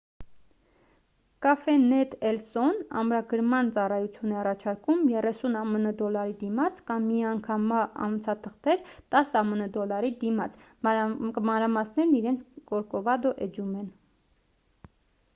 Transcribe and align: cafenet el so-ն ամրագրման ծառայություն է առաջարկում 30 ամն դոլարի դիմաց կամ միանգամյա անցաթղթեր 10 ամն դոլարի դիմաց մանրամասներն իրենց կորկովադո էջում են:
cafenet 1.45 2.13
el 2.29 2.39
so-ն 2.45 2.79
ամրագրման 3.01 3.67
ծառայություն 3.75 4.31
է 4.35 4.39
առաջարկում 4.43 5.03
30 5.11 5.57
ամն 5.59 5.85
դոլարի 5.99 6.33
դիմաց 6.45 6.81
կամ 6.89 7.05
միանգամյա 7.11 7.83
անցաթղթեր 8.07 8.83
10 9.19 9.37
ամն 9.43 9.61
դոլարի 9.77 10.11
դիմաց 10.25 10.57
մանրամասներն 10.89 12.17
իրենց 12.23 12.45
կորկովադո 12.73 13.35
էջում 13.49 13.71
են: 13.85 13.95